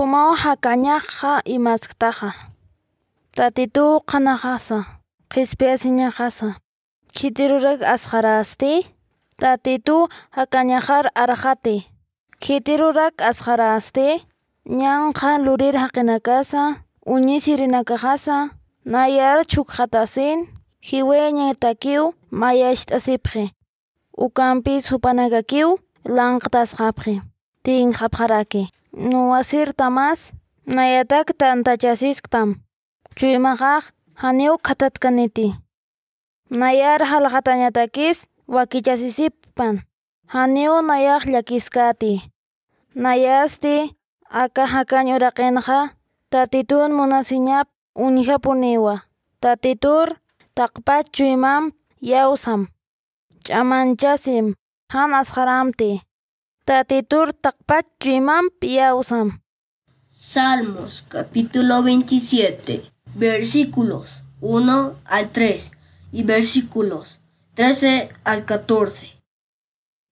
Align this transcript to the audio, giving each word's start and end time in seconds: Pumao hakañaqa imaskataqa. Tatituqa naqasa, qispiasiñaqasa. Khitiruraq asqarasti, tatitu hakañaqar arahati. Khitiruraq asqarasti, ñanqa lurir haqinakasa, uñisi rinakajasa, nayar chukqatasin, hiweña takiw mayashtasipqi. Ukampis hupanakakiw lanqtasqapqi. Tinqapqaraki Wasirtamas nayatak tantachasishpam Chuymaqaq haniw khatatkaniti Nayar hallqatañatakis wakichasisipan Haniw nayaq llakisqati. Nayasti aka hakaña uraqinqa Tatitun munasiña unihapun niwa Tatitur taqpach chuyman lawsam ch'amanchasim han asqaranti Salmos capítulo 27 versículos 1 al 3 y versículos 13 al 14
Pumao 0.00 0.32
hakañaqa 0.32 1.42
imaskataqa. 1.44 2.30
Tatituqa 3.36 4.18
naqasa, 4.26 4.78
qispiasiñaqasa. 5.28 6.48
Khitiruraq 7.16 7.80
asqarasti, 7.94 8.74
tatitu 9.36 10.08
hakañaqar 10.36 11.04
arahati. 11.22 11.76
Khitiruraq 12.40 13.14
asqarasti, 13.30 14.24
ñanqa 14.80 15.30
lurir 15.44 15.76
haqinakasa, 15.82 16.62
uñisi 17.04 17.52
rinakajasa, 17.60 18.36
nayar 18.92 19.44
chukqatasin, 19.52 20.48
hiweña 20.80 21.52
takiw 21.62 22.04
mayashtasipqi. 22.40 23.52
Ukampis 24.16 24.88
hupanakakiw 24.92 25.68
lanqtasqapqi. 26.16 27.29
Tinqapqaraki 27.64 28.72
Wasirtamas 29.30 30.32
nayatak 30.64 31.36
tantachasishpam 31.40 32.48
Chuymaqaq 33.16 33.84
haniw 34.22 34.54
khatatkaniti 34.66 35.46
Nayar 36.60 37.00
hallqatañatakis 37.10 38.18
wakichasisipan 38.48 39.84
Haniw 40.32 40.80
nayaq 40.88 41.22
llakisqati. 41.32 42.32
Nayasti 42.94 43.76
aka 44.42 44.64
hakaña 44.72 45.14
uraqinqa 45.18 45.92
Tatitun 46.32 46.90
munasiña 46.96 47.68
unihapun 47.94 48.58
niwa 48.64 49.04
Tatitur 49.42 50.08
taqpach 50.56 51.06
chuyman 51.12 51.76
lawsam 52.00 52.72
ch'amanchasim 53.44 54.46
han 54.92 55.10
asqaranti 55.20 56.00
Salmos 60.06 61.02
capítulo 61.02 61.82
27 61.82 62.82
versículos 63.16 64.22
1 64.40 64.94
al 65.04 65.30
3 65.30 65.72
y 66.12 66.22
versículos 66.22 67.18
13 67.54 68.10
al 68.22 68.44
14 68.44 69.19